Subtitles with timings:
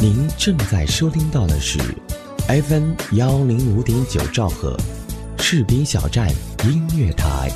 [0.00, 1.76] 您正在收听到的是
[2.46, 4.76] FM 幺零五点九兆赫，
[5.36, 6.30] 赤兵小站
[6.64, 7.50] 音乐台。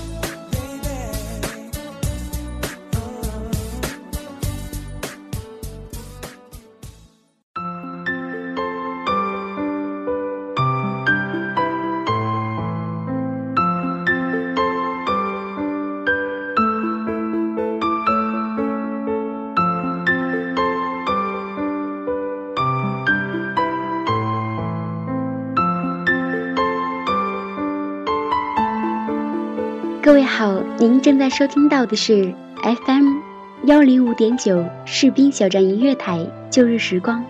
[31.32, 33.16] 收听到的是 FM
[33.64, 37.24] 幺零五点九士兵小站音乐台旧日时光，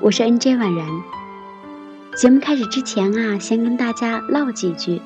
[0.00, 0.84] 我是 NJ 婉然。
[2.16, 5.00] 节目开始之前啊，先跟大家唠几句。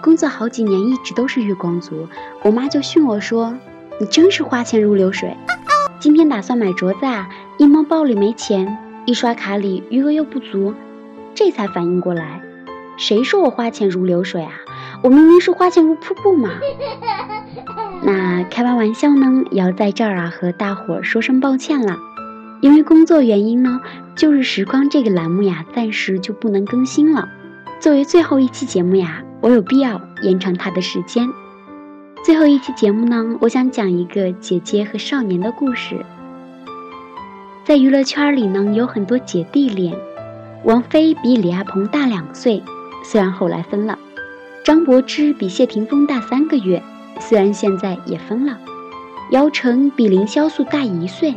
[0.00, 2.06] 工作好几年一直都是月光族，
[2.44, 3.52] 我妈就训我说
[3.98, 5.36] ：“你真是花钱如流水。”
[5.98, 10.74] 今天打算买镯子啊，一摸包里没钱，一刷卡里余额又不足，
[11.34, 12.40] 这才反应过来，
[12.96, 14.52] 谁说我花钱如流水啊？
[15.02, 16.48] 我明明是花钱如瀑布嘛！
[18.50, 21.96] 开完玩笑呢，也要在这儿啊和大伙儿说声抱歉了，
[22.60, 23.80] 因为工作原因呢，
[24.14, 27.28] 旧日时光这个栏目呀暂时就不能更新了。
[27.80, 31.28] 作为最后一期节目呀，我有必要延长它的时间。
[32.24, 36.04] 最后一期节目呢，我想讲一个姐姐和少年的故事。
[37.64, 39.96] 在娱乐圈里呢，有很多姐弟恋，
[40.64, 42.62] 王菲比李亚鹏大两岁，
[43.04, 43.98] 虽然后来分了。
[44.64, 46.80] 张柏芝比谢霆锋大三个月，
[47.28, 48.54] 虽然现在也分了；
[49.30, 51.34] 姚晨比凌潇肃大一岁，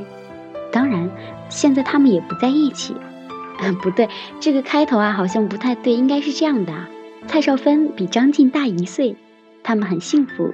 [0.72, 1.10] 当然
[1.48, 2.96] 现在他们也不在一起。
[3.60, 4.10] 啊，不对，
[4.42, 6.74] 这个开头啊好像不太对，应该是这样的：
[7.28, 9.16] 蔡少芬比张晋大一岁，
[9.64, 10.54] 他们很幸福；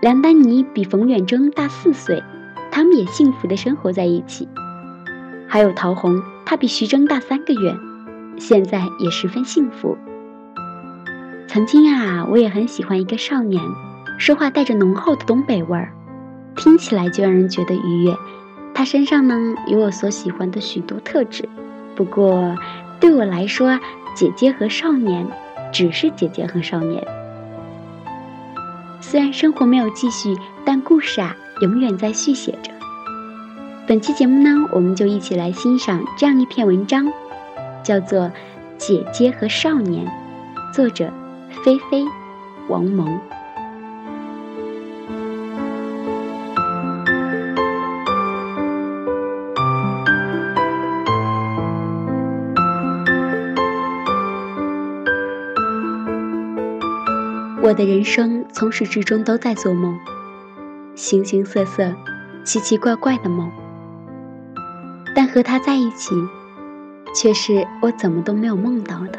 [0.00, 2.22] 梁丹妮比冯远征大四岁，
[2.70, 4.48] 他们也幸福的生活在一起。
[5.46, 7.76] 还有陶虹，她比徐峥大三个月，
[8.38, 9.98] 现在也十分幸福。
[11.46, 13.62] 曾经啊，我也很喜欢一个少年，
[14.22, 15.92] 说话带着浓厚的东北味儿，
[16.54, 18.16] 听起来就让人觉得愉悦。
[18.72, 19.34] 他身上呢
[19.66, 21.48] 有我所喜欢的许多特质，
[21.96, 22.56] 不过
[23.00, 23.80] 对我来说，
[24.14, 25.26] 姐姐和少年
[25.72, 27.04] 只是姐姐和少年。
[29.00, 32.70] 虽然生活没有继续，但故事啊永远在续写着。
[33.88, 37.12] 本期节目呢，我们就一起来欣赏这样一篇文章，
[37.82, 38.20] 叫做
[38.78, 40.06] 《姐姐和少年》，
[40.72, 41.12] 作者。
[41.64, 42.04] 菲菲，
[42.68, 43.20] 王蒙。
[57.72, 59.98] 我的人生从始至终都在做梦，
[60.94, 61.90] 形形色色、
[62.44, 63.50] 奇奇怪怪的梦。
[65.16, 66.14] 但和他在一起，
[67.16, 69.18] 却是我怎么都没有梦到的。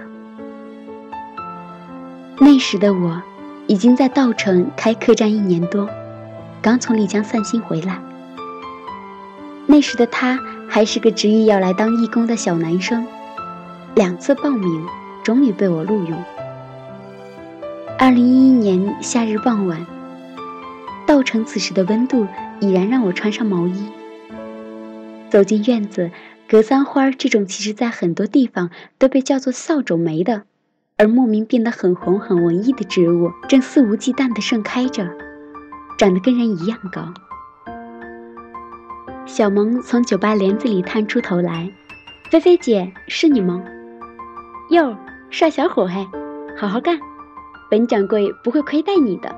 [2.37, 3.19] 那时的我，
[3.65, 5.89] 已经在稻城开客栈一年多，
[6.61, 7.99] 刚从丽江散心回来。
[9.65, 13.03] 那时的他还是个执意要来当义工的小男生，
[13.95, 14.85] 两次报名，
[15.23, 16.23] 终于被我录用。
[18.03, 19.87] 二零一一年夏日傍晚，
[21.07, 22.27] 稻城此时的温度
[22.59, 23.87] 已然让我穿上毛衣。
[25.29, 26.11] 走进院子，
[26.49, 30.43] 格桑花这种其实在很多地方都被叫做扫帚梅的。
[30.97, 35.09] 而莫名变得很红、很文艺的植物，正肆无忌惮地盛开着，
[35.97, 37.13] 长得跟人一样高。
[39.25, 41.71] 小萌从酒吧帘子里探出头来
[42.29, 43.63] ：“菲菲姐，是你吗？
[44.71, 44.93] 哟，
[45.29, 46.05] 帅小伙嘿，
[46.57, 46.99] 好好干，
[47.73, 49.35] 本掌柜不会亏待你的。”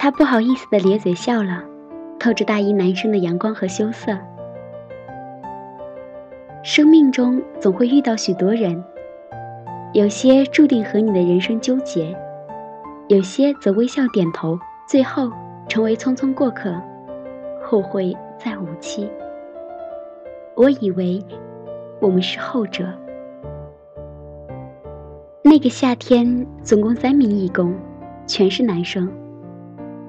[0.00, 1.62] 他不好意思的咧嘴笑了，
[2.18, 4.16] 透着大一男生的阳光和羞涩。
[6.62, 8.82] 生命中总会遇到许多人。
[9.92, 12.16] 有些注定和你的人生纠结，
[13.08, 14.58] 有些则微笑点头，
[14.88, 15.30] 最后
[15.68, 16.74] 成为匆匆过客，
[17.62, 19.06] 后会再无期。
[20.54, 21.22] 我以为
[22.00, 22.86] 我们是后者。
[25.50, 27.74] 那个夏天，总共三名义工，
[28.24, 29.10] 全是男生，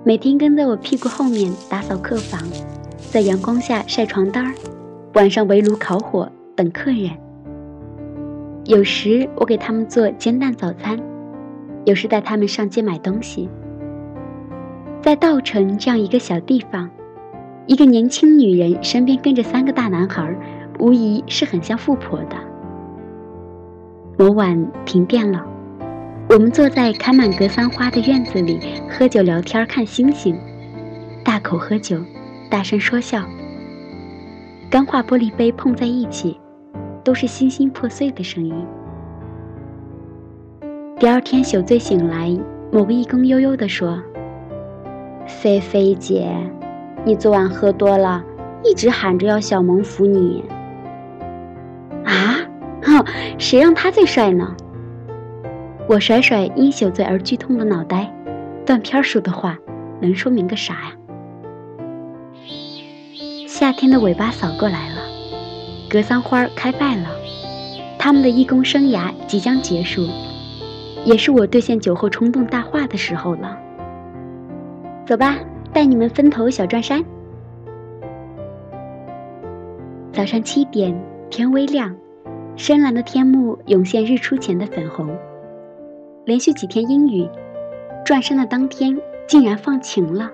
[0.03, 2.39] 每天跟在我屁股后面打扫客房，
[3.09, 4.53] 在阳光下晒床单儿，
[5.15, 7.09] 晚上围炉烤火等客人。
[8.65, 10.99] 有时我给他们做煎蛋早餐，
[11.85, 13.49] 有时带他们上街买东西。
[15.01, 16.87] 在稻城这样一个小地方，
[17.65, 20.37] 一个年轻女人身边跟着三个大男孩，
[20.77, 22.50] 无疑是很像富婆的。
[24.21, 25.43] 昨晚停电了，
[26.29, 30.37] 我们坐在开满格桑花的院子里喝酒聊天看星星，
[31.25, 31.99] 大口喝酒，
[32.47, 33.23] 大声说笑。
[34.69, 36.39] 钢化玻璃杯碰在一起，
[37.03, 38.53] 都是星星破碎的声音。
[40.99, 42.39] 第二天宿醉醒来，
[42.71, 43.99] 某个义工悠悠地说
[45.25, 46.31] ：“菲菲姐，
[47.03, 48.23] 你昨晚喝多了，
[48.63, 50.45] 一直喊着要小萌扶你。”
[52.05, 52.37] 啊，
[52.83, 53.05] 哼，
[53.37, 54.55] 谁让他最帅呢？
[55.87, 58.11] 我甩甩因宿醉而剧痛的脑袋，
[58.65, 59.57] 断片说的话
[59.99, 60.91] 能说明个啥呀？
[63.47, 65.01] 夏天的尾巴扫过来了，
[65.89, 67.09] 格桑花开败了，
[67.99, 70.07] 他们的义工生涯即将结束，
[71.05, 73.57] 也是我兑现酒后冲动大话的时候了。
[75.05, 75.37] 走吧，
[75.73, 77.03] 带你们分头小转山。
[80.13, 80.99] 早上七点，
[81.29, 81.95] 天微亮，
[82.63, 85.09] 深蓝的天幕涌现日出前的粉红。
[86.25, 87.27] 连续几天阴雨，
[88.05, 88.95] 转山的当天
[89.27, 90.29] 竟然放晴了，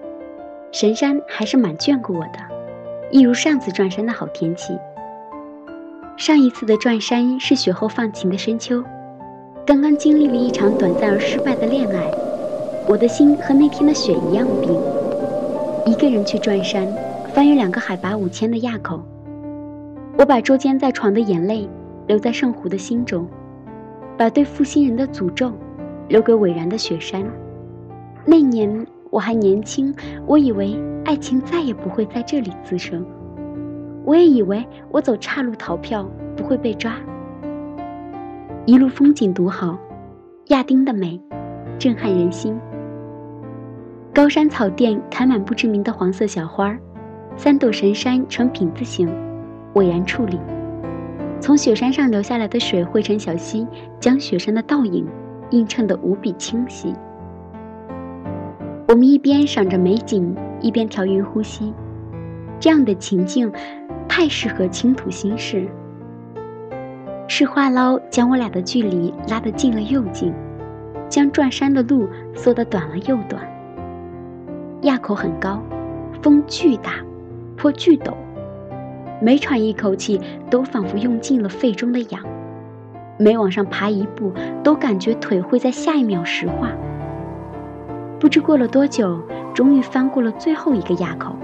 [0.74, 2.40] 神山还是蛮眷顾我的。
[3.12, 4.78] 一如上次转山的好天气。
[6.18, 8.84] 上一次的转山是雪后放晴的深秋，
[9.66, 12.12] 刚刚经历了一场短暂而失败的恋爱，
[12.90, 14.78] 我的心和那天的雪一样冰。
[15.86, 16.94] 一个人去转山，
[17.34, 19.02] 翻越两个海拔五千的垭口，
[20.18, 21.66] 我把捉奸在床的眼泪
[22.08, 23.28] 留在圣湖的心中，
[24.18, 25.54] 把对负心人的诅咒
[26.08, 27.24] 留给伟然的雪山。
[28.26, 29.94] 那年我还年轻，
[30.26, 30.76] 我以为。
[31.08, 33.06] 爱情再也不会在这里滋生。
[34.04, 34.62] 我也以为
[34.92, 36.06] 我走岔路逃票
[36.36, 36.96] 不会被抓。
[38.66, 39.80] 一路风景独好，
[40.48, 41.18] 亚丁的美
[41.80, 42.60] 震撼人心。
[44.14, 46.78] 高山草甸开满不知名的黄色小花，
[47.38, 49.10] 三朵神山呈品字形，
[49.76, 50.38] 伟然矗立。
[51.40, 53.68] 从雪山上流下来的水汇成小溪，
[54.00, 55.08] 将雪山的倒影
[55.52, 56.94] 映衬得无比清晰。
[58.88, 60.36] 我们一边赏着美景。
[60.60, 61.72] 一边调匀呼吸，
[62.60, 63.54] 这样的情境
[64.10, 65.68] 太适合倾吐心事。
[67.28, 70.34] 是话唠将我俩的距离拉得近了又近，
[71.08, 73.40] 将转山的路缩得短了又短。
[74.82, 75.62] 垭口很高，
[76.24, 76.94] 风巨大，
[77.56, 78.16] 坡巨陡，
[79.20, 82.22] 每喘一口气都仿佛用尽了肺中的氧，
[83.18, 84.32] 每往上爬一步
[84.64, 86.70] 都感觉腿会在下一秒石化。
[88.20, 89.20] 不知过了多久。
[89.54, 91.36] 终于翻过了最后一个垭口，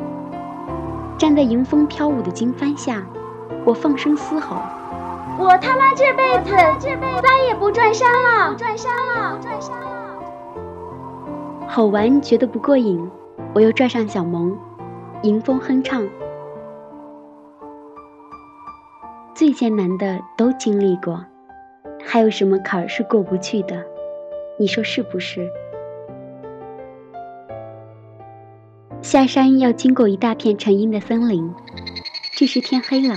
[1.18, 3.04] 站在迎风飘舞的经幡下，
[3.66, 4.58] 我放声嘶吼
[5.40, 8.54] ：“我他妈这辈子再也不转山了！
[8.56, 9.40] 转山了！
[9.42, 9.88] 转山了！”
[11.68, 13.10] 吼完觉得不过瘾，
[13.56, 14.56] 我又拽上小萌，
[15.24, 16.08] 迎风哼唱。
[19.36, 21.26] 最艰难的都经历过，
[22.06, 23.84] 还有什么坎儿是过不去的？
[24.60, 25.50] 你说是不是？
[29.02, 31.52] 下山要经过一大片成荫的森林，
[32.34, 33.16] 这时天黑了，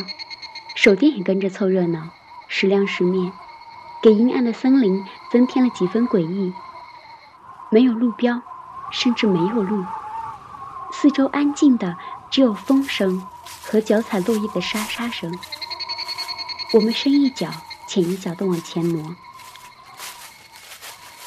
[0.74, 2.00] 手电也跟着凑热闹，
[2.48, 3.30] 时亮时灭，
[4.02, 6.50] 给阴暗的森林增添了几分诡异。
[7.70, 8.40] 没有路标，
[8.90, 9.84] 甚至没有路，
[10.92, 11.94] 四周安静的
[12.30, 13.22] 只有风声
[13.62, 15.30] 和脚踩落叶的沙沙声。
[16.74, 17.48] 我们深一脚
[17.86, 19.00] 浅一脚的往前挪，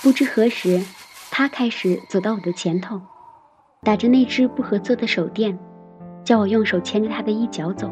[0.03, 0.83] 不知何时，
[1.31, 2.99] 他开始走到我的前头。
[3.81, 5.57] 打着那只不合作的手电，
[6.25, 7.89] 叫我用手牵着他的衣角走。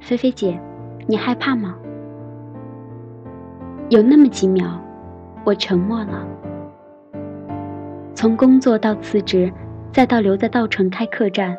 [0.00, 0.60] 菲菲姐，
[1.08, 1.74] 你害怕吗？
[3.90, 4.80] 有那么几秒，
[5.44, 6.24] 我沉默了。
[8.14, 9.52] 从工作到辞职，
[9.92, 11.56] 再到留在稻城开客栈，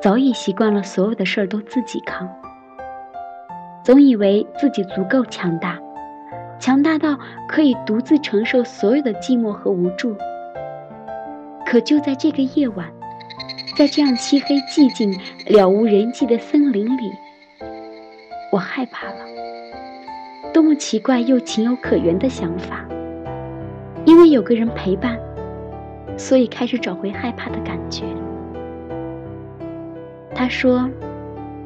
[0.00, 2.28] 早已习惯了所有的事儿都自己扛，
[3.82, 5.78] 总以为自己足够强大。
[6.58, 10.16] 强大到可以独自承受所有的寂寞和无助。
[11.66, 12.86] 可就在这个夜晚，
[13.76, 15.12] 在这样漆黑寂静、
[15.46, 17.12] 了无人迹的森林里，
[18.52, 19.16] 我害怕了。
[20.54, 22.86] 多么奇怪又情有可原的想法！
[24.04, 25.18] 因为有个人陪伴，
[26.16, 28.04] 所以开始找回害怕的感觉。
[30.36, 30.86] 他说：“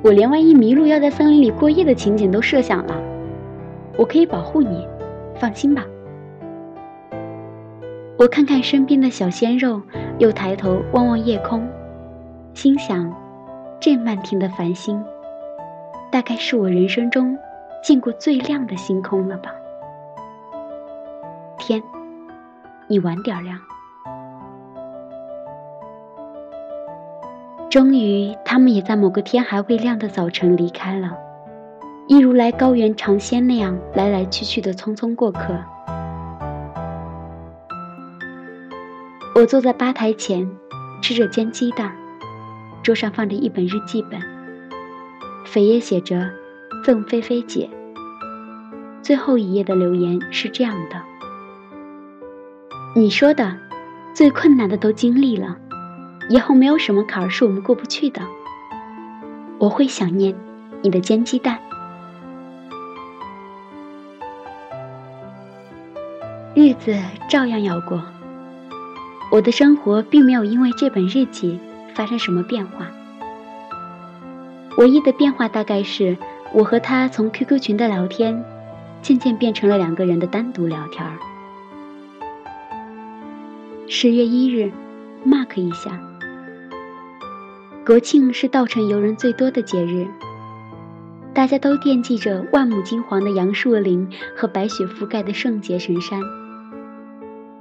[0.00, 2.96] 我连万一迷路要在森林里过夜的情景都设想了。”
[3.98, 4.86] 我可以保护你，
[5.34, 5.84] 放心吧。
[8.16, 9.82] 我看看身边的小鲜肉，
[10.18, 11.66] 又抬头望望夜空，
[12.54, 13.12] 心想：
[13.80, 15.02] 这漫天的繁星，
[16.12, 17.36] 大概是我人生中
[17.82, 19.52] 见过最亮的星空了吧。
[21.58, 21.82] 天，
[22.86, 23.58] 你晚点亮。
[27.70, 31.16] 终于，他们也在某个天还未亮的早晨离开了。
[32.08, 35.56] 一如来高原尝鲜那样来来去去的匆匆过客。
[39.36, 40.50] 我坐在吧台前，
[41.00, 41.92] 吃着煎鸡蛋，
[42.82, 44.20] 桌上放着一本日记本，
[45.46, 46.28] 扉页写着
[46.84, 47.70] “赠菲菲姐”。
[49.00, 51.00] 最后一页的留言是这样的
[52.96, 53.56] ：“你说的，
[54.12, 55.56] 最困难的都经历了，
[56.30, 58.22] 以后没有什么坎儿是我们过不去的。
[59.58, 60.34] 我会想念
[60.80, 61.58] 你的煎鸡蛋。”
[66.54, 66.96] 日子
[67.28, 68.02] 照样要过，
[69.30, 71.58] 我的生活并没有因为这本日记
[71.94, 72.86] 发生什么变化。
[74.76, 76.16] 唯一的变化大概是
[76.52, 78.44] 我和他从 QQ 群的聊天，
[79.02, 81.18] 渐渐变成了两个人的单独聊天儿。
[83.88, 84.70] 十月一日
[85.26, 86.00] ，mark 一下。
[87.86, 90.06] 国庆是稻城游人最多的节日，
[91.34, 96.20] 大家都惦记着万亩金黄的杨树林和白雪覆盖的圣洁神山。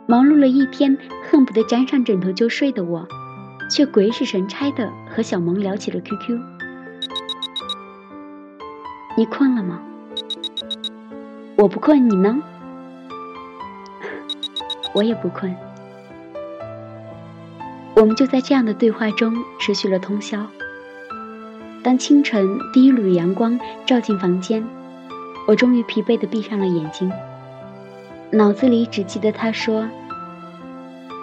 [0.05, 3.07] 忙碌了一天，恨不得沾上枕头就睡的我，
[3.71, 6.39] 却鬼使神差的和小萌聊起了 QQ。
[9.17, 9.81] 你困了吗？
[11.55, 12.43] 我不困，你呢？
[14.93, 15.55] 我也不困。
[17.99, 20.47] 我们就在这样的对话中持续了通宵。
[21.83, 24.65] 当清晨第一缕阳光照进房间，
[25.45, 27.11] 我终于疲惫的闭上了眼睛。
[28.31, 29.85] 脑子里只记得他说：“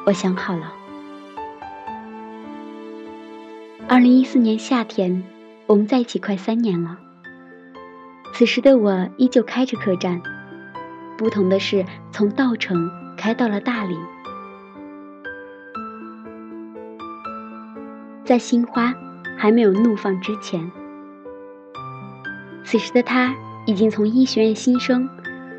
[0.04, 0.74] 我想好了。”
[3.88, 5.24] 二零一四年夏天，
[5.66, 6.98] 我们在一起快三年了。
[8.34, 10.20] 此时的我依旧开着客栈，
[11.16, 13.96] 不同的是，从稻城开到了大理。
[18.26, 18.92] 在新花
[19.38, 20.70] 还没有怒放之前，
[22.64, 25.08] 此时的他已经从医学院新生。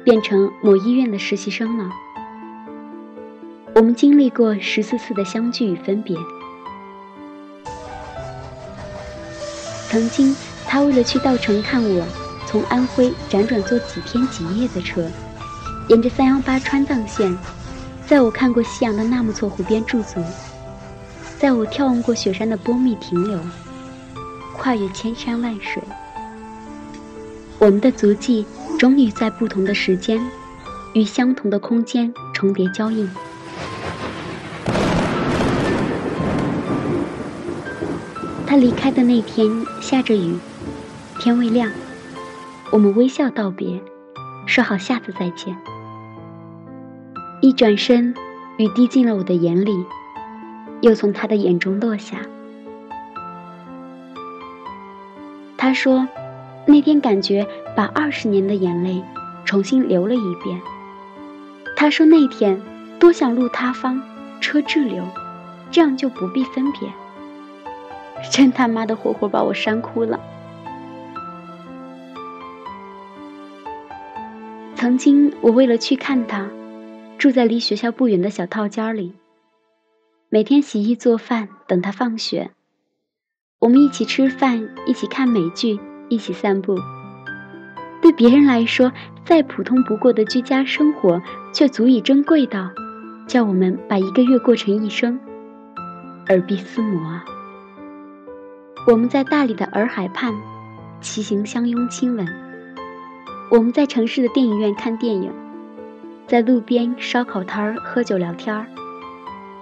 [0.03, 1.89] 变成某医院的实习生了。
[3.75, 6.15] 我们经历过十四次的相聚与分别。
[9.89, 10.33] 曾经，
[10.65, 12.07] 他为了去稻城看我，
[12.45, 15.11] 从安徽辗转坐几天几夜的车，
[15.89, 17.37] 沿着三幺八川藏线，
[18.05, 20.23] 在我看过夕阳的纳木错湖边驻足，
[21.39, 23.39] 在我眺望过雪山的波密停留，
[24.53, 25.81] 跨越千山万水。
[27.59, 28.45] 我们的足迹。
[28.77, 30.21] 终于在不同的时间，
[30.93, 33.09] 与相同的空间重叠交映。
[38.45, 39.49] 他离开的那天
[39.81, 40.37] 下着雨，
[41.17, 41.71] 天未亮，
[42.71, 43.81] 我们微笑道别，
[44.45, 45.57] 说好下次再见。
[47.41, 48.13] 一转身，
[48.57, 49.83] 雨滴进了我的眼里，
[50.81, 52.17] 又从他的眼中落下。
[55.57, 56.07] 他说。
[56.69, 59.01] 那天感觉把二十年的眼泪
[59.45, 60.61] 重新流了一遍。
[61.77, 62.61] 他说那天
[62.99, 64.01] 多想路他方，
[64.41, 65.01] 车滞留，
[65.71, 66.91] 这样就不必分别。
[68.29, 70.19] 真他妈的活活把我煽哭了。
[74.75, 76.49] 曾经我为了去看他，
[77.17, 79.13] 住在离学校不远的小套间里，
[80.29, 82.51] 每天洗衣做饭等他放学，
[83.59, 85.79] 我们一起吃饭，一起看美剧。
[86.09, 86.73] 一起散步，
[88.01, 88.93] 对别人来说
[89.25, 92.69] 再普通不过的居家生活，却足以珍贵到
[93.27, 95.19] 叫我们把一个月过成一生，
[96.29, 97.25] 耳鬓厮磨啊！
[98.87, 100.33] 我们在大理的洱海畔
[101.01, 102.25] 骑行相拥亲吻，
[103.51, 105.29] 我们在城市的电影院看电影，
[106.25, 108.65] 在路边烧烤摊儿喝酒聊天儿，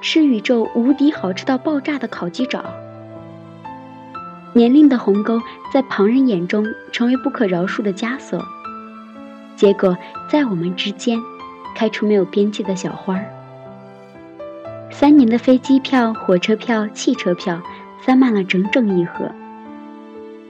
[0.07, 2.63] 吃宇宙无敌好吃到爆炸的烤鸡爪。
[4.53, 5.41] 年龄的鸿沟
[5.73, 8.39] 在旁人眼中成为不可饶恕的枷锁，
[9.55, 9.97] 结果
[10.29, 11.19] 在我们之间
[11.75, 13.25] 开出没有边界的小花儿。
[14.91, 17.59] 三年的飞机票、火车票、汽车票
[17.99, 19.31] 塞满了整整一盒，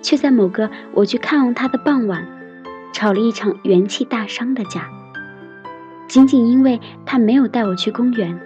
[0.02, 2.28] 却在某个我去看望他的傍晚，
[2.92, 4.90] 吵了一场元气大伤的架，
[6.10, 8.38] 仅仅因为他没有带我去公园。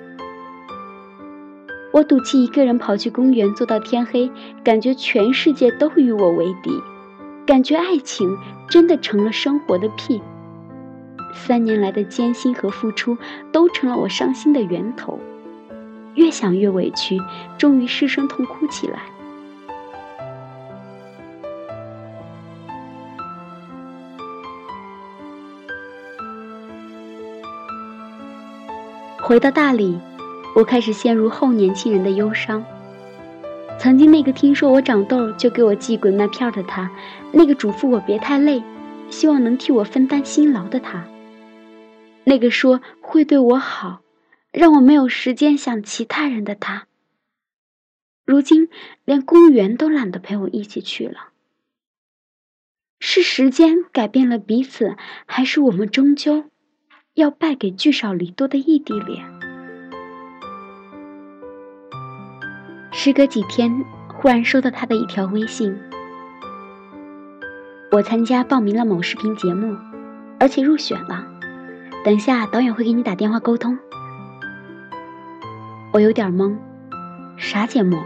[1.92, 4.32] 我赌气一个人跑去公园，坐到天黑，
[4.64, 6.72] 感觉全世界都与我为敌，
[7.48, 8.38] 感觉爱情
[8.70, 10.22] 真的成了生活的屁。
[11.34, 13.18] 三年来的艰辛和付出
[13.52, 15.20] 都成了我伤心的源头，
[16.14, 17.20] 越想越委屈，
[17.58, 19.00] 终于失声痛哭起来。
[29.22, 30.00] 回到大理。
[30.60, 32.66] 我开始陷入后年轻人的忧伤。
[33.80, 36.92] 曾经那个听说我长痘就给我寄鬼麦片的他，
[37.32, 38.62] 那个嘱咐我别太累，
[39.10, 41.08] 希望能替我分担辛劳的他，
[42.26, 44.02] 那个说会对我好，
[44.52, 46.88] 让我没有时间想其他人的他，
[48.26, 48.68] 如今
[49.06, 51.30] 连公园都懒得陪我一起去了。
[53.00, 56.44] 是时间改变了彼此，还是我们终究
[57.14, 59.39] 要败给聚少离多的异地恋？
[63.02, 65.74] 时隔几天，忽然收到他的一条微信
[67.92, 69.74] ：“我参加报名了某视频节目，
[70.38, 71.26] 而且入选了。
[72.04, 73.80] 等下导演会给你打电话沟通。”
[75.94, 76.58] 我有点懵，
[77.38, 78.02] 啥节目？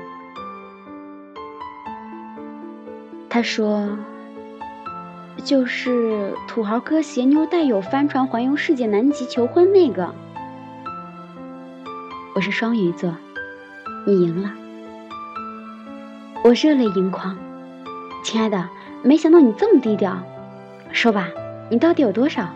[3.31, 3.97] 他说
[5.43, 10.13] ：“就是土豪哥携妞带友帆船环游世界南极求婚那个。”
[12.35, 13.11] 我是双鱼座，
[14.05, 14.53] 你赢了。
[16.43, 17.37] 我热泪盈眶，
[18.21, 18.67] 亲爱的，
[19.01, 20.21] 没想到你这么低调。
[20.91, 21.29] 说吧，
[21.71, 22.49] 你到底有多少？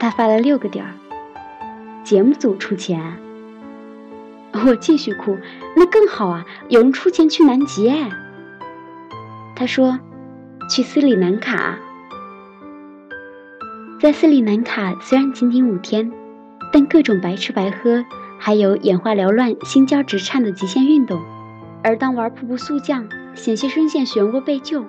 [0.00, 0.90] 他发了六个点儿。
[2.02, 3.00] 节目组出钱。
[4.52, 5.38] 我继续哭，
[5.76, 8.10] 那更好啊，有人出钱去南极哎。
[9.54, 10.00] 他说，
[10.68, 11.78] 去斯里兰卡。
[14.00, 16.10] 在斯里兰卡虽然仅仅五天，
[16.72, 18.04] 但各种白吃白喝，
[18.40, 21.22] 还有眼花缭乱、心焦直颤的极限运动。
[21.88, 24.84] 而当玩瀑布速降，险些身陷漩涡被救，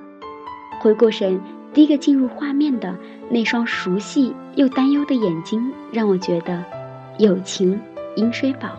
[0.81, 1.39] 回过神，
[1.73, 2.93] 第一个进入画面的
[3.29, 6.61] 那双熟悉又担忧的眼睛，让我觉得
[7.17, 7.79] 友情
[8.17, 8.71] 饮水饱。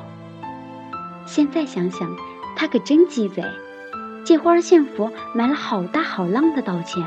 [1.25, 2.15] 现在想想，
[2.55, 3.43] 他可真鸡贼，
[4.23, 7.03] 借花献佛，买了好大好浪的道歉。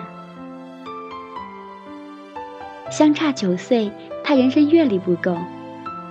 [2.89, 3.91] 相差九岁，
[4.23, 5.37] 他人生阅历不够，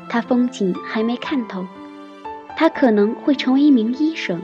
[0.09, 1.67] 他风景还没看透，
[2.57, 4.41] 他可能会成为一名医生。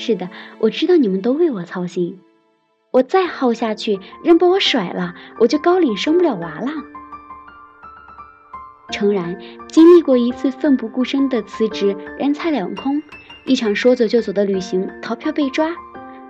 [0.00, 0.30] 是的，
[0.60, 2.18] 我知道你们都为我操心。
[2.90, 6.70] 我再耗下去，人把我甩了，我就高龄生不了娃了。
[8.90, 9.38] 诚然，
[9.68, 13.02] 经历过一次奋不顾身的辞职，人财两空；
[13.44, 15.68] 一场说走就走的旅行，逃票被抓；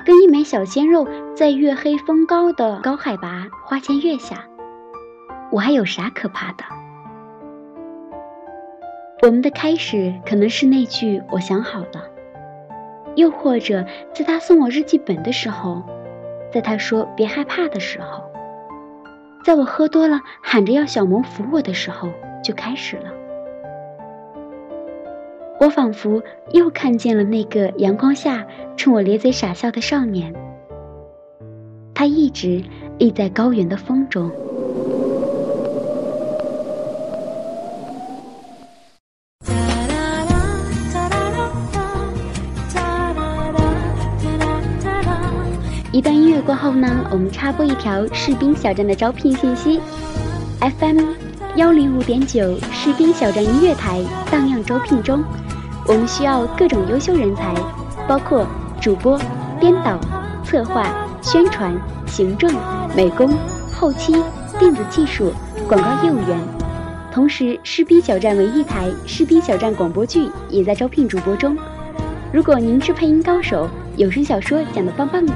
[0.05, 4.45] 跟一枚小鲜肉在月黑风高的高海拔花前月下，
[5.53, 6.65] 我还有啥可怕的？
[9.23, 12.11] 我们的开始可能是那句“我想好了”。
[13.21, 15.83] 又或者，在他送我日记本的时候，
[16.51, 18.25] 在他说别害怕的时候，
[19.45, 22.09] 在我喝多了喊着要小萌扶我的时候，
[22.43, 23.13] 就开始了。
[25.61, 28.47] 我仿佛又看见了那个阳光下
[28.79, 30.35] 冲我咧嘴傻笑的少年。
[31.95, 32.65] 他一直
[32.97, 34.33] 立在高原的风中。
[46.51, 49.81] 过后呢，我们插播一条士兵小站的招聘信息
[50.59, 51.01] ：FM
[51.55, 54.01] 幺零五点九士兵小站音乐台
[54.33, 55.23] 荡漾招聘中，
[55.87, 57.55] 我们需要各种优秀人才，
[58.09, 58.45] 包括
[58.81, 59.17] 主播、
[59.61, 59.97] 编导、
[60.43, 61.73] 策划、宣传、
[62.09, 62.53] 行政、
[62.97, 63.31] 美工、
[63.73, 64.21] 后期、
[64.59, 65.33] 电子技术、
[65.69, 66.37] 广告业务员。
[67.13, 71.57] 同时，士兵小站唯一台士兵小站广播剧也在招聘主播中。
[72.33, 75.35] 如果您是配音高手，有声小说讲得棒棒的。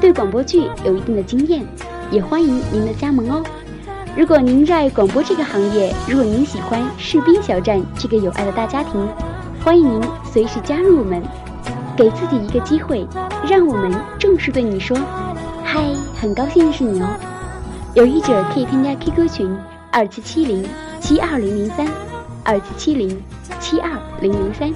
[0.00, 1.66] 对广播剧有一定的经验，
[2.10, 3.42] 也欢迎您的加盟哦。
[4.16, 9.08] 如果您热爱广播这个行业，如果您喜欢士兵小站这个有爱的大家庭，
[9.64, 11.22] 欢迎您随时加入我们，
[11.96, 13.06] 给自己一个机会，
[13.48, 14.96] 让我们正式对你说
[15.64, 15.80] ：“嗨，
[16.20, 17.08] 很高兴认识你哦。”
[17.94, 19.56] 有意者可以添加 QQ 群
[19.90, 20.64] 二七七零
[21.00, 21.86] 七二零零三
[22.44, 23.22] 二七七零
[23.58, 24.70] 七二零零三，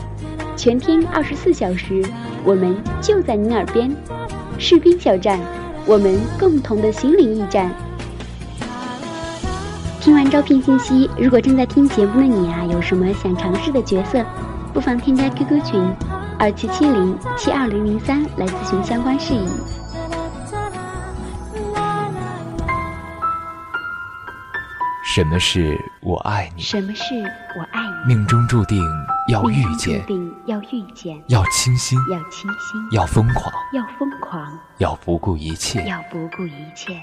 [0.57, 2.03] 全天二十四小时，
[2.45, 3.95] 我们就在您耳边。
[4.61, 5.41] 士兵小站，
[5.87, 7.73] 我们共同的心灵驿站。
[10.01, 14.23] 听完招聘信息，如果正在听节目的你啊，有什么想尝试的角色，
[14.75, 15.83] 不妨添加 QQ 群
[16.39, 19.49] 二七七零七二零零三来咨询相关事宜。
[25.03, 26.63] 什么是我爱你？
[26.63, 28.15] 什么是我爱你？
[28.15, 28.79] 命中注定
[29.31, 30.05] 要遇见，
[30.47, 31.97] 要遇见，要清新，
[32.91, 37.01] 要疯狂，要疯狂，要不顾一切，要不顾一切，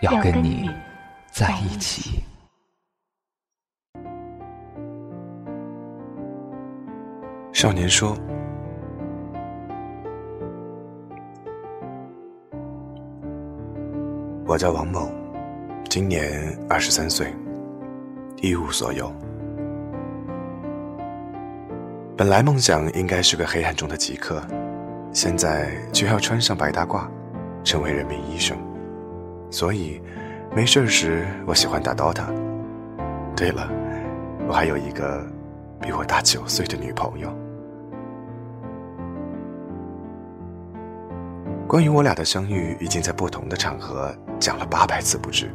[0.00, 0.70] 要跟你
[1.32, 2.22] 在一起。
[7.52, 8.16] 少年说
[14.46, 15.10] ：“我叫王某。”
[15.90, 17.34] 今年二十三岁，
[18.40, 19.12] 一无所有。
[22.20, 24.42] 本来梦想应该是个黑暗中的极客，
[25.10, 27.08] 现在却要穿上白大褂，
[27.64, 28.58] 成为人民医生。
[29.50, 30.02] 所以，
[30.54, 32.26] 没事时我喜欢打 DOTA。
[33.34, 33.66] 对了，
[34.46, 35.26] 我还有一个
[35.80, 37.34] 比我大九岁的女朋友。
[41.66, 45.50] 关于我俩的相遇，已经在不同的场合讲了八百次不止。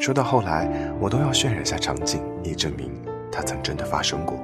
[0.00, 2.90] 说到后来，我都要渲染下场景，以证明
[3.30, 4.36] 它曾真的发生过。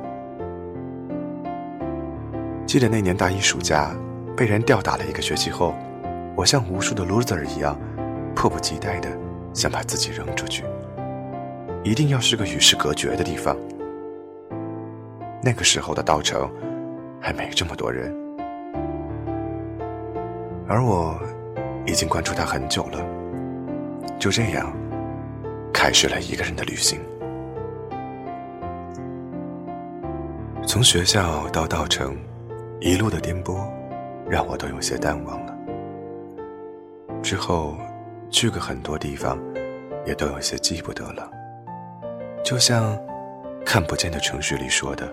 [2.66, 3.94] 记得那年大一暑假，
[4.36, 5.72] 被人吊打了一个学期后，
[6.36, 7.78] 我像无数的 loser 一样，
[8.34, 9.08] 迫不及待的
[9.54, 10.64] 想把自己扔出去，
[11.84, 13.56] 一定要是个与世隔绝的地方。
[15.42, 16.50] 那个时候的稻城，
[17.20, 18.12] 还没这么多人，
[20.68, 21.16] 而我，
[21.86, 22.98] 已经关注他很久了。
[24.18, 24.72] 就这样。
[25.72, 26.98] 开始了一个人的旅行，
[30.66, 32.16] 从学校到稻城，
[32.80, 33.66] 一路的颠簸，
[34.28, 35.56] 让我都有些淡忘了。
[37.22, 37.74] 之后
[38.30, 39.38] 去过很多地方，
[40.04, 41.30] 也都有些记不得了。
[42.44, 42.96] 就像
[43.64, 45.10] 看不见的城市里说的，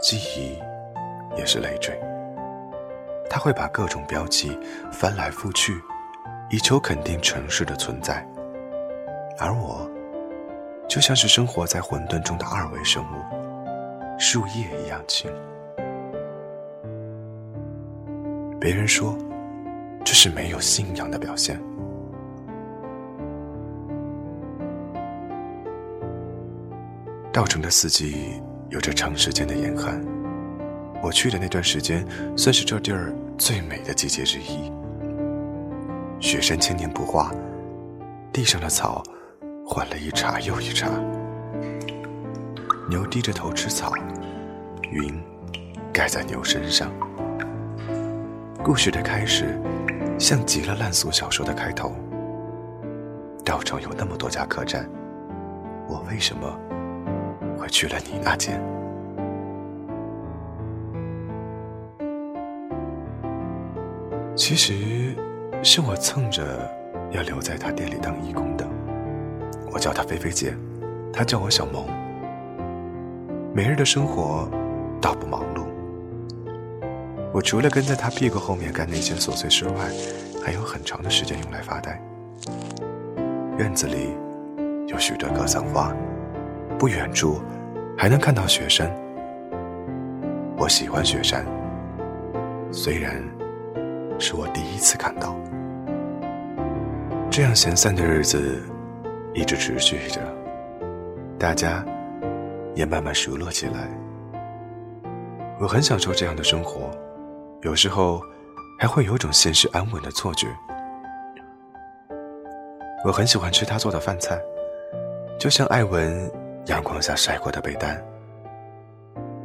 [0.00, 0.58] 记忆
[1.36, 2.00] 也是累赘，
[3.28, 4.58] 他会把各种标记
[4.90, 5.74] 翻来覆去，
[6.48, 8.26] 以求肯定城市的存在。
[9.38, 9.88] 而我，
[10.88, 15.30] 就像是生活在混沌中的二维生物，树叶一样轻。
[18.60, 19.16] 别人说，
[20.04, 21.58] 这是没有信仰的表现。
[27.32, 29.98] 稻城的四季有着长时间的严寒，
[31.02, 34.70] 我去的那段时间算是这地儿最美的季节之一。
[36.20, 37.32] 雪山千年不化，
[38.30, 39.02] 地上的草。
[39.66, 40.90] 换了一茬又一茬，
[42.88, 43.92] 牛低着头吃草，
[44.90, 45.14] 云
[45.92, 46.90] 盖在牛身上。
[48.62, 49.58] 故事的开始，
[50.18, 51.92] 像极了烂俗小说的开头。
[53.42, 54.86] 稻城有那么多家客栈，
[55.88, 56.46] 我为什么
[57.58, 58.60] 会去了你那间？
[64.36, 65.16] 其实，
[65.62, 66.70] 是我蹭着
[67.12, 68.68] 要留在他店里当义工的。
[69.72, 70.54] 我叫她菲菲姐，
[71.12, 71.86] 她叫我小萌。
[73.54, 74.48] 每日的生活
[75.00, 75.64] 倒不忙碌，
[77.32, 79.74] 我除了跟在他屁股后面干那些琐碎事外，
[80.44, 82.00] 还有很长的时间用来发呆。
[83.58, 84.16] 院子里
[84.86, 85.94] 有许多格桑花，
[86.78, 87.40] 不远处
[87.96, 88.90] 还能看到雪山。
[90.56, 91.46] 我喜欢雪山，
[92.72, 93.22] 虽然
[94.18, 95.36] 是我第一次看到。
[97.30, 98.60] 这样闲散的日子。
[99.32, 100.20] 一直持续着，
[101.38, 101.84] 大家
[102.74, 103.88] 也慢慢熟络起来。
[105.60, 106.90] 我很享受这样的生活，
[107.62, 108.22] 有时候
[108.78, 110.46] 还会有种现实安稳的错觉。
[113.04, 114.38] 我很喜欢吃他做的饭菜，
[115.38, 116.30] 就像艾文
[116.66, 118.02] 阳光下晒过的被单。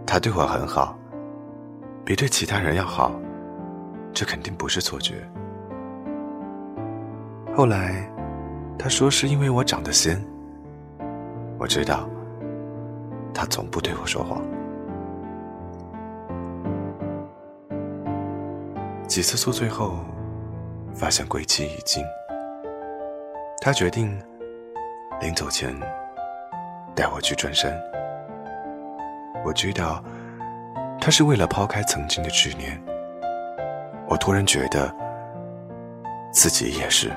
[0.06, 0.97] 他对我很好，
[2.04, 3.12] 比对其他人要好，
[4.13, 5.15] 这肯定不是错觉。
[7.56, 8.10] 后来。
[8.78, 10.21] 他说：“是因为我长得仙。”
[11.58, 12.08] 我知道，
[13.34, 14.43] 他从不对我说谎。
[19.08, 20.00] 几次宿醉后，
[20.94, 22.04] 发现归期已尽。
[23.62, 24.20] 他决定
[25.22, 25.74] 临走前
[26.96, 27.72] 带我去转山。
[29.44, 30.04] 我知道，
[31.00, 32.82] 他是为了抛开曾经的执念。
[34.08, 34.94] 我突然觉得，
[36.32, 37.12] 自己也是。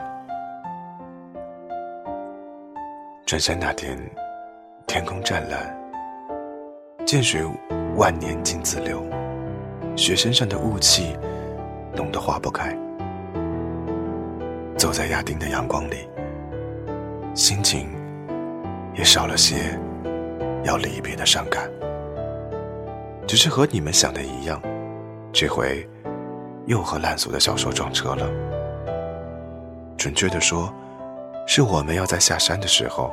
[3.27, 3.99] 转山那天，
[4.87, 5.77] 天空湛蓝，
[7.07, 7.43] 涧水
[7.97, 9.03] 万年静自流，
[9.97, 11.15] 雪山上的雾气
[11.99, 12.73] 冻得化不开。
[14.77, 16.09] 走在亚丁的阳光里，
[17.35, 17.91] 心情
[18.95, 19.77] 也少了些
[20.63, 21.69] 要离别的伤感。
[23.27, 24.63] 只是和你们想的一样，
[25.33, 25.85] 这回
[26.67, 28.31] 又和烂俗的小说撞车了。
[29.97, 30.73] 准确的说。
[31.51, 33.11] 是我们要在下山的时候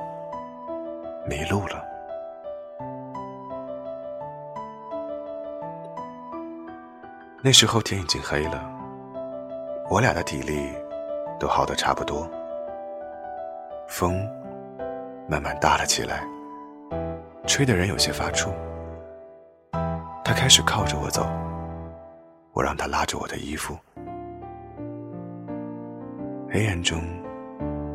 [1.26, 1.82] 迷路了。
[7.42, 8.62] 那时候天已经黑了，
[9.90, 10.70] 我俩的体力
[11.40, 12.30] 都耗得差不多。
[13.88, 14.28] 风
[15.30, 16.24] 慢慢大了起来，
[17.46, 18.52] 吹的人有些发怵。
[20.24, 21.26] 他开始靠着我走，
[22.54, 23.78] 我让他拉着我的衣服。
[26.50, 27.02] 黑暗中。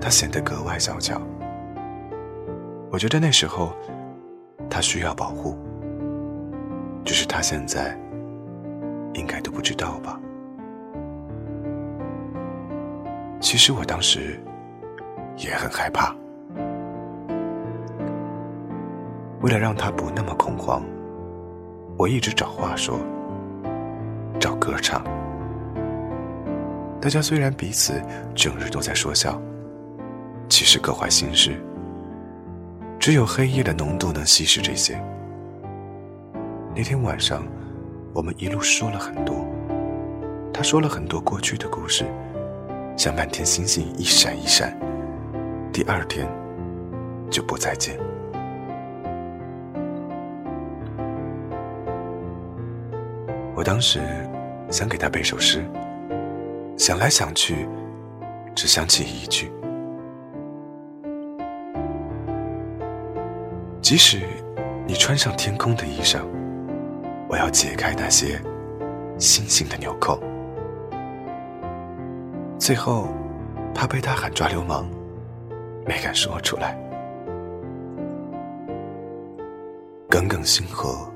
[0.03, 1.21] 他显得格外小巧，
[2.91, 3.71] 我觉得那时候
[4.71, 5.59] 他需要保护，
[7.05, 7.95] 只是他现在
[9.13, 10.19] 应该都不知道吧。
[13.41, 14.39] 其实我当时
[15.37, 16.15] 也很害怕，
[19.41, 20.85] 为了让他不那么恐慌，
[21.97, 23.01] 我一直找话说，
[24.39, 25.03] 找歌唱。
[27.01, 28.01] 大家虽然彼此
[28.35, 29.41] 整日都在说笑，
[30.51, 31.59] 其实各怀心事。
[32.99, 35.03] 只有黑夜的浓度能稀释这些。
[36.77, 37.43] 那天晚上，
[38.13, 39.35] 我们一路说了很多，
[40.53, 42.05] 他说了很多过去的故事，
[43.01, 44.79] 像满天星星一闪一闪。
[45.73, 46.29] 第二天，
[47.31, 47.99] 就不再见。
[53.57, 54.01] 我当时
[54.71, 55.65] 想给他背首诗，
[56.77, 57.67] 想来想去，
[58.55, 59.51] 只想起一句：
[63.81, 64.21] 即使
[64.87, 66.19] 你穿上天空的衣裳，
[67.31, 68.39] 我要解开那些
[69.19, 70.23] 星星的纽扣。
[72.61, 73.09] 最后，
[73.75, 74.87] 怕被他喊抓流氓，
[75.87, 76.79] 没敢说出来。
[80.11, 81.11] 耿耿星河，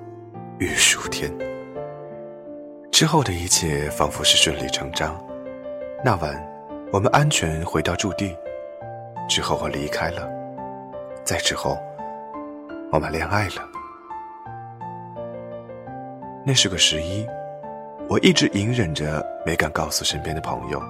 [0.59, 1.30] 玉树天。
[2.90, 5.14] 之后的一切仿佛是顺理成章。
[6.02, 6.35] 那晚，
[6.90, 8.35] 我们安全回到驻地。
[9.28, 10.26] 之后我离开了。
[11.24, 11.76] 再之后，
[12.90, 13.68] 我们恋爱了。
[16.42, 17.26] 那是个十一，
[18.09, 20.83] 我一直隐忍着，没敢告诉身边的朋友。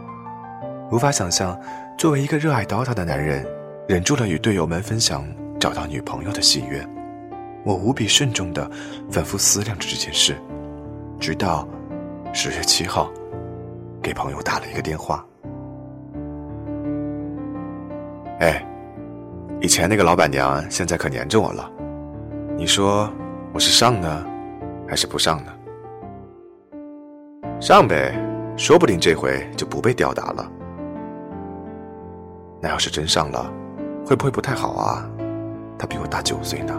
[0.94, 1.60] 无法想象，
[1.98, 3.44] 作为一个热爱 DOTA 的男人，
[3.88, 5.26] 忍住了与队友们分享
[5.58, 6.86] 找到女朋友的喜悦。
[7.64, 8.70] 我无比慎重地
[9.10, 10.36] 反复思量着这件事，
[11.18, 11.66] 直到。
[12.32, 13.10] 十月七号，
[14.00, 15.24] 给朋友打了一个电话。
[18.38, 18.64] 哎，
[19.60, 21.68] 以前那个老板娘现在可黏着我了，
[22.56, 23.12] 你说
[23.52, 24.24] 我是上呢，
[24.88, 25.52] 还是不上呢？
[27.60, 28.14] 上呗，
[28.56, 30.48] 说不定这回就不被吊打了。
[32.64, 33.52] 那要是真上了，
[34.06, 35.06] 会不会不太好啊？
[35.78, 36.72] 他比我大九岁呢。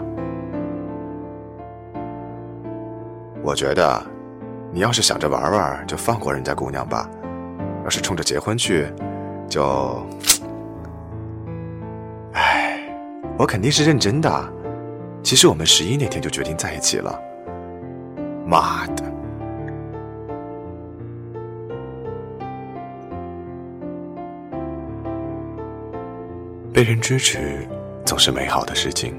[3.40, 4.02] 我觉得。
[4.72, 7.08] 你要是想着玩玩，就放过人家姑娘吧；
[7.84, 8.92] 要是冲着结婚去，
[9.48, 10.04] 就……
[12.32, 12.80] 哎，
[13.38, 14.52] 我肯定是认真的。
[15.22, 17.18] 其实我们十一那天就决定在一起了。
[18.44, 19.04] 妈的！
[26.76, 27.66] 被人支持
[28.04, 29.14] 总是美好的事情，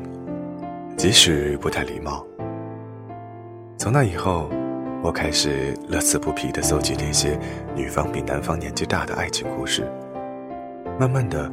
[0.95, 2.23] 即使不太礼貌。
[3.79, 4.47] 从那以后。
[5.03, 7.39] 我开始乐此不疲地搜集那些
[7.75, 9.87] 女方比男方年纪大的爱情故事。
[10.99, 11.49] 慢慢的，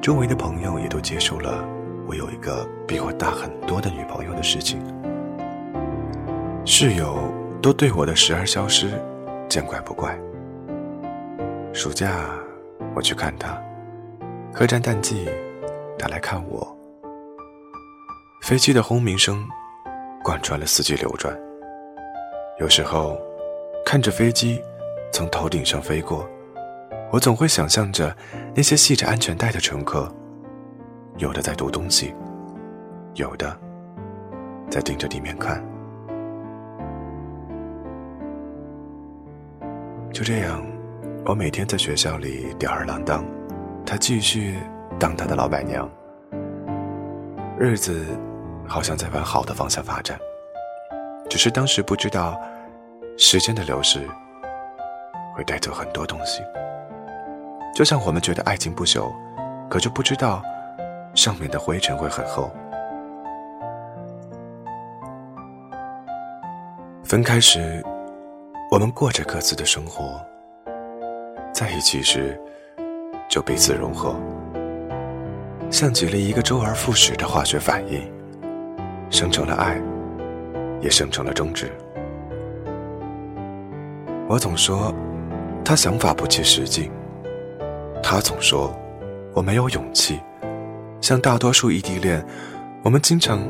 [0.00, 1.62] 周围的朋友也都接受了
[2.06, 4.80] 我有一个比我大很多的女朋友的事情。
[6.64, 8.90] 室友都对我的时而消失
[9.46, 10.18] 见怪不怪。
[11.74, 12.30] 暑假
[12.94, 13.56] 我去看他，
[14.52, 15.28] 客栈淡季
[15.98, 16.76] 他来看我。
[18.42, 19.46] 飞机的轰鸣声
[20.24, 21.38] 贯穿了四季流转。
[22.58, 23.16] 有时候，
[23.86, 24.60] 看着飞机
[25.12, 26.28] 从头顶上飞过，
[27.10, 28.14] 我总会想象着
[28.54, 30.12] 那些系着安全带的乘客，
[31.16, 32.14] 有的在读东西，
[33.14, 33.56] 有的
[34.68, 35.64] 在盯着地面看。
[40.12, 40.62] 就这样，
[41.24, 43.24] 我每天在学校里吊儿郎当，
[43.90, 44.56] 他继续
[45.00, 45.90] 当他的老板娘，
[47.58, 48.06] 日子
[48.64, 50.16] 好像在往好的方向发展。
[51.28, 52.40] 只是当时不知道，
[53.18, 54.08] 时间的流逝
[55.34, 56.40] 会带走很多东西。
[57.74, 59.12] 就像我们觉得爱情不朽，
[59.68, 60.40] 可就不知道
[61.12, 62.48] 上面的灰尘会很厚。
[67.02, 67.84] 分开时，
[68.70, 70.04] 我们过着各自的生活；
[71.52, 72.40] 在一起时，
[73.30, 74.14] 就彼此融合，
[75.70, 78.02] 像极了一个周而复始的化学反应，
[79.08, 79.80] 生成了爱。
[80.82, 81.70] 也生成了争执。
[84.26, 84.94] 我总说，
[85.62, 86.90] 他想法不切实际；
[88.02, 88.74] 他总说，
[89.34, 90.18] 我没有勇气。
[91.02, 92.24] 像大多数异地恋，
[92.82, 93.40] 我们经常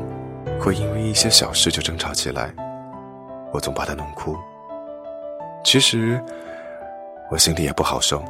[0.59, 2.53] 会因为一些小事就争吵起来。
[3.53, 4.35] 我总把他弄哭。
[5.63, 6.21] 其实，
[7.31, 8.21] 我心里也不好受。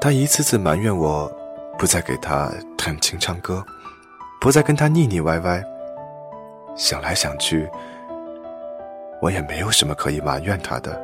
[0.00, 1.30] 他一次次埋怨我，
[1.78, 3.62] 不再给他弹琴唱歌，
[4.40, 5.62] 不再跟他腻腻歪歪。
[6.74, 7.68] 想来想去，
[9.20, 10.98] 我也没有什么可以埋怨他的。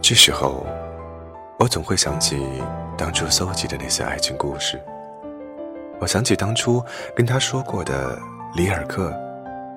[0.00, 0.64] 这时候，
[1.58, 2.40] 我总会想起
[2.96, 4.80] 当初搜集的那些爱情故事。
[5.98, 6.80] 我想起当初
[7.16, 8.16] 跟他说过的
[8.54, 9.12] 里尔克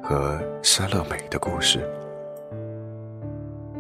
[0.04, 1.84] 和莎乐美的故事。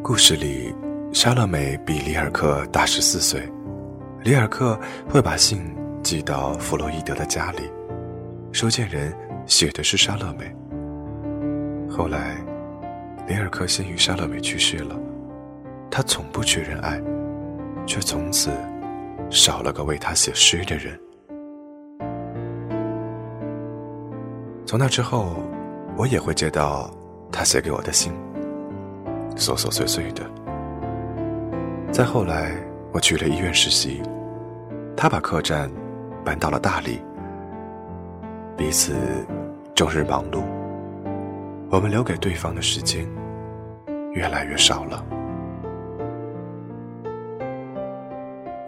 [0.01, 0.73] 故事里，
[1.15, 3.49] 莎乐美比里尔克大十四岁，
[4.25, 4.77] 里尔克
[5.09, 5.73] 会把信
[6.03, 7.71] 寄到弗洛伊德的家里。
[8.51, 10.53] 收件人写的是莎乐美。
[11.89, 12.35] 后来，
[13.29, 14.93] 里尔克先于莎乐美去世了，
[15.89, 17.01] 他从不缺人爱，
[17.87, 18.51] 却从此
[19.29, 20.99] 少了个为他写诗的人。
[24.65, 25.37] 从那之后，
[25.95, 26.93] 我也会接到
[27.31, 28.11] 他写给我的信，
[29.37, 30.29] 琐琐碎碎的。
[31.91, 32.51] 再后来，
[32.91, 34.01] 我去了医院实习，
[34.97, 35.71] 他把客栈
[36.25, 37.01] 搬到了大理，
[38.57, 38.93] 彼此
[39.73, 40.43] 终日忙碌，
[41.69, 43.07] 我们留给对方的时间
[44.11, 45.05] 越来越少了。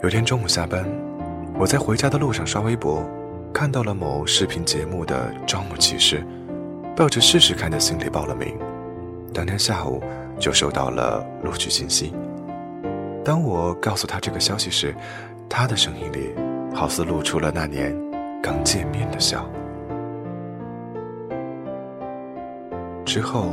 [0.03, 0.85] 有天中午下班，
[1.59, 3.03] 我在回家的路上刷微博。
[3.53, 6.23] 看到了某视频节目的招募启事，
[6.95, 8.55] 抱着试试看的心理报了名。
[9.33, 10.01] 当天下午
[10.37, 12.13] 就收到了录取信息。
[13.27, 14.95] 当我告诉他这个消息时，
[15.49, 16.33] 他的声音里
[16.73, 17.93] 好似露出了那年
[18.41, 19.45] 刚见面的笑。
[23.03, 23.51] 之后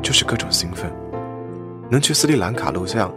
[0.00, 0.88] 就是各种兴奋，
[1.90, 3.12] 能去斯里兰卡录像，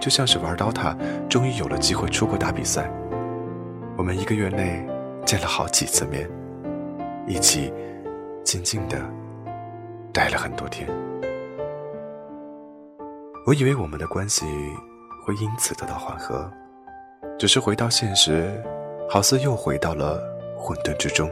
[0.00, 0.96] 就像是玩 DOTA，
[1.28, 2.90] 终于有了机会出国打比赛。
[3.98, 4.88] 我们一个月内。
[5.26, 6.28] 见了好几次面，
[7.24, 7.72] 一起
[8.42, 8.98] 静静的
[10.12, 10.88] 待了很多天。
[13.46, 14.44] 我以为我们的关系
[15.24, 16.50] 会因此得到缓和，
[17.38, 18.50] 只是回到现实，
[19.08, 20.20] 好似又回到了
[20.56, 21.30] 混沌之中，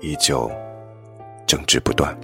[0.00, 0.50] 依旧
[1.46, 2.16] 争执不断。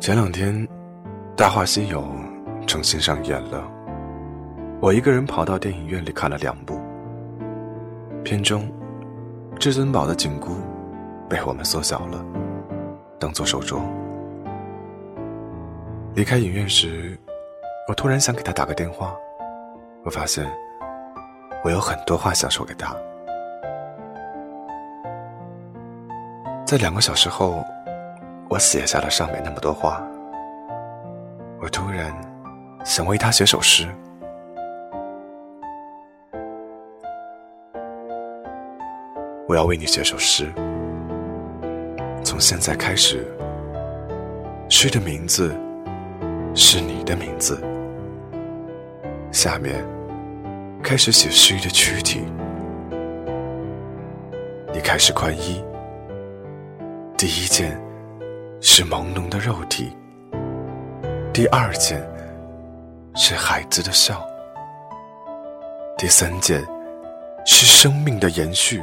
[0.00, 0.54] 前两天，
[1.36, 2.02] 《大话西游》
[2.66, 3.62] 重新上演了。
[4.80, 6.80] 我一个人跑到电影院里看了两部。
[8.24, 8.68] 片中，
[9.60, 10.56] 至尊宝的紧箍
[11.28, 12.24] 被我们缩小了，
[13.20, 13.80] 当做手镯。
[16.14, 17.18] 离开影院时，
[17.88, 19.16] 我突然想给他打个电话。
[20.04, 20.46] 我发现，
[21.64, 22.94] 我有很多话想说给他。
[26.66, 27.64] 在两个小时后，
[28.50, 30.02] 我写下了上面那么多话。
[31.62, 32.14] 我突然
[32.84, 33.88] 想为他写首诗。
[39.48, 40.52] 我要为你写首诗，
[42.22, 43.26] 从现在开始，
[44.68, 45.54] 诗的名字
[46.54, 47.62] 是你的名字。
[49.30, 49.84] 下面
[50.82, 52.24] 开始写诗的躯体，
[54.72, 55.64] 你开始宽衣。
[57.16, 57.80] 第一件
[58.60, 59.96] 是朦胧的肉体，
[61.32, 62.06] 第二件
[63.14, 64.26] 是孩子的笑，
[65.96, 66.62] 第三件
[67.46, 68.82] 是生命的延续。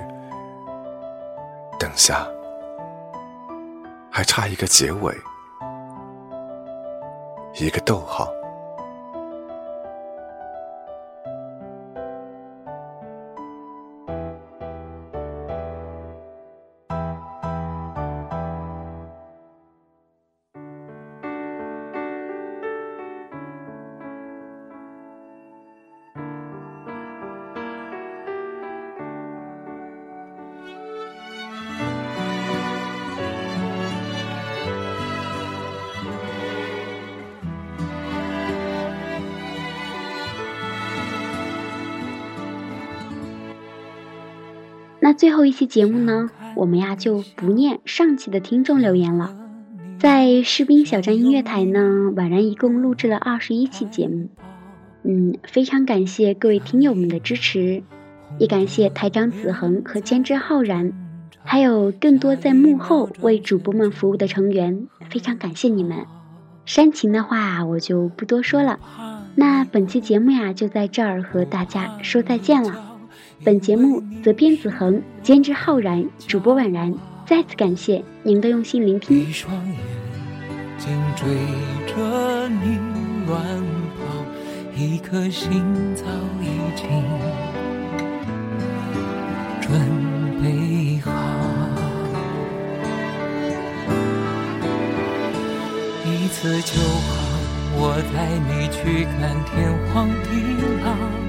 [1.77, 2.27] 等下，
[4.10, 5.13] 还差一个结尾，
[7.59, 8.38] 一个逗号。
[45.19, 49.36] 最后一期节目呢，我们呀就不念上期的听众留言了。
[49.97, 54.29] 在士兵小站音乐台呢，婉然一共录制了二十一期节目。
[55.03, 57.84] 嗯，非常感谢各位听友们的支持，
[58.38, 60.93] 也感谢台长子恒和监制浩然，
[61.43, 65.97] 还有更多在幕后为主播们服务的成员，非常感谢你们。
[66.65, 68.79] 煽情的话我就不多说了。
[69.36, 72.88] 那本期节目呀，就在这儿和大家说再见了。
[73.41, 76.93] 本节目责编子恒，监制浩然，主播婉然。
[77.25, 79.17] 再次感谢您的用心聆听。
[79.17, 79.75] 一双眼
[80.78, 81.25] 睛追
[81.88, 82.78] 着你
[83.28, 83.41] 乱
[83.95, 84.04] 跑，
[84.75, 85.63] 一颗心
[85.95, 86.04] 早
[86.41, 86.90] 已经
[89.62, 89.71] 准
[90.44, 91.12] 备好。
[96.06, 97.15] 一次就好，
[97.77, 100.29] 我带你去看天荒地
[100.83, 101.29] 老。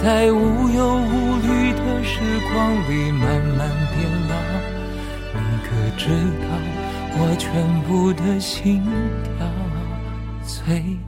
[0.00, 2.20] 在无忧无虑的时
[2.52, 4.32] 光里慢慢变老，
[5.34, 6.08] 你可知
[6.40, 6.46] 道
[7.18, 8.80] 我全部的心
[9.24, 9.46] 跳
[10.44, 11.07] 随。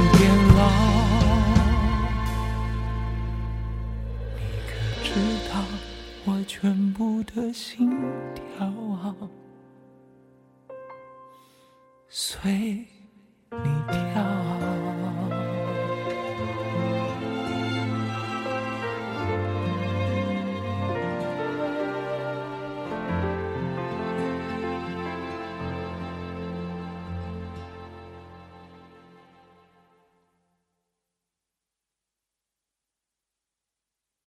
[6.61, 7.89] 全部的心
[8.55, 8.71] 跳，
[12.07, 12.85] 随
[13.49, 14.40] 你跳。